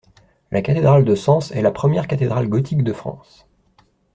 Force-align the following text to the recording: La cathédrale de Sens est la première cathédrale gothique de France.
La 0.49 0.63
cathédrale 0.63 1.05
de 1.05 1.13
Sens 1.13 1.51
est 1.51 1.61
la 1.61 1.69
première 1.69 2.07
cathédrale 2.07 2.49
gothique 2.49 2.83
de 2.83 2.91
France. 2.91 3.45